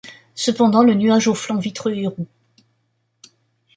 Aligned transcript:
Cependant 0.33 0.81
le 0.83 0.95
nuage 0.95 1.27
au 1.27 1.35
flanc 1.35 1.59
vitreux 1.59 1.93
et 1.93 2.07
roux 2.07 2.25